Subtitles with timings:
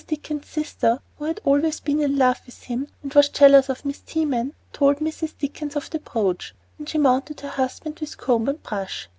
[0.09, 3.99] Dickens's sister, who had always been in love with him and was jealous of Miss
[3.99, 5.37] Teman, told Mrs.
[5.37, 9.07] Dickens of the brooch, and she mounted her husband with comb and brush.